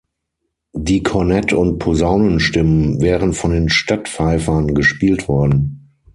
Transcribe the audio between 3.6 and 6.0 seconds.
Stadtpfeifern gespielt worden.